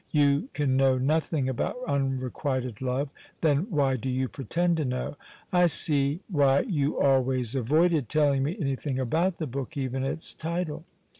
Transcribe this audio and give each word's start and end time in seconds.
You 0.09 0.49
can 0.53 0.75
know 0.77 0.97
nothing 0.97 1.47
about 1.47 1.75
unrequited 1.87 2.81
love. 2.81 3.09
Then 3.41 3.67
why 3.69 3.97
do 3.97 4.09
you 4.09 4.27
pretend 4.27 4.77
to 4.77 4.85
know? 4.85 5.15
I 5.53 5.67
see 5.67 6.21
why 6.27 6.61
you 6.61 6.99
always 6.99 7.53
avoided 7.53 8.09
telling 8.09 8.41
me 8.41 8.57
anything 8.59 8.97
about 8.97 9.37
the 9.37 9.45
book, 9.45 9.77
even 9.77 10.03
its 10.03 10.33
title. 10.33 10.85